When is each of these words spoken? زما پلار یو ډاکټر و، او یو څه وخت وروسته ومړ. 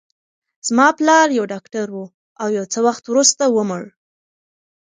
زما 0.67 0.87
پلار 0.97 1.27
یو 1.37 1.45
ډاکټر 1.53 1.87
و، 1.91 1.97
او 2.41 2.47
یو 2.57 2.65
څه 2.73 2.79
وخت 2.87 3.03
وروسته 3.07 3.43
ومړ. 3.55 3.83